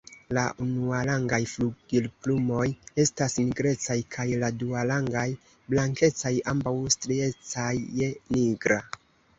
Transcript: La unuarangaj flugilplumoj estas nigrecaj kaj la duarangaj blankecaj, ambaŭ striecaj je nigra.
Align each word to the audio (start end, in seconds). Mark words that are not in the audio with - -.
La 0.35 0.43
unuarangaj 0.65 1.39
flugilplumoj 1.51 2.63
estas 3.05 3.37
nigrecaj 3.43 3.99
kaj 4.17 4.27
la 4.45 4.51
duarangaj 4.65 5.29
blankecaj, 5.75 6.35
ambaŭ 6.55 6.77
striecaj 6.99 7.73
je 8.03 8.15
nigra. 8.37 8.83